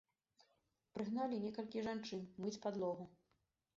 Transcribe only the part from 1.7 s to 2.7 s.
жанчын мыць